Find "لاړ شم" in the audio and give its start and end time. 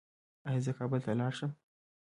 1.19-1.51